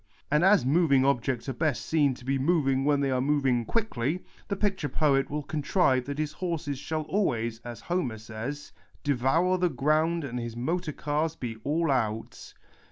And 0.31 0.43
as 0.43 0.65
moving 0.65 1.05
objects 1.05 1.47
are 1.47 1.53
best 1.53 1.85
seen 1.85 2.15
to 2.15 2.25
be 2.25 2.39
moving 2.39 2.85
when 2.85 3.01
they 3.01 3.11
are 3.11 3.21
moving 3.21 3.65
quickly, 3.65 4.23
the 4.47 4.55
picture 4.55 4.89
poet 4.89 5.29
will 5.29 5.43
con 5.43 5.61
trive 5.61 6.05
that 6.05 6.17
his 6.17 6.33
horses 6.33 6.79
shall 6.79 7.03
always, 7.03 7.59
as 7.59 7.81
Homer 7.81 8.17
says, 8.17 8.33
9 8.35 8.41
PASTICHE 8.41 8.73
AND 8.73 8.79
PREJUDICE 8.79 9.03
devour 9.21 9.57
the 9.59 9.69
ground 9.69 10.23
and 10.23 10.39
his 10.39 10.55
motor 10.57 10.91
cars 10.91 11.35
be' 11.35 11.55
all 11.63 11.91
out.' 11.91 12.55